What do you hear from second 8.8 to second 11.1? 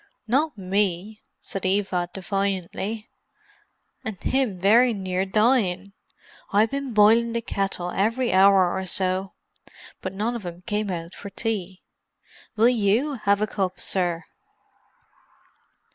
so, but none of 'em came